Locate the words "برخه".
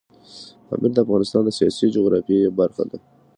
2.59-2.83